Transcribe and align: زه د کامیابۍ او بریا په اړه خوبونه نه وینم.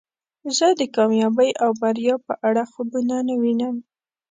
زه 0.57 0.67
د 0.79 0.81
کامیابۍ 0.95 1.51
او 1.63 1.69
بریا 1.81 2.15
په 2.27 2.33
اړه 2.47 2.63
خوبونه 2.71 3.15
نه 3.27 3.35
وینم. 3.41 3.75